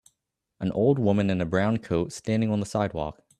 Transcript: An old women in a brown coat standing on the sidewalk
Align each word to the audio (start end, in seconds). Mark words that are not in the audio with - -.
An 0.59 0.71
old 0.71 0.97
women 0.97 1.29
in 1.29 1.41
a 1.41 1.45
brown 1.45 1.77
coat 1.77 2.11
standing 2.11 2.49
on 2.49 2.59
the 2.59 2.65
sidewalk 2.65 3.21